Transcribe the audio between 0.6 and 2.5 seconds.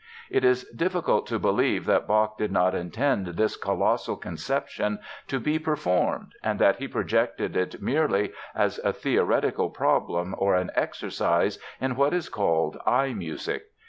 difficult to believe that Bach